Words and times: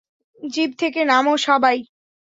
Zip 0.39 0.71
থেকে 0.79 1.01
নামো 1.05 1.33
সবাই। 1.37 1.77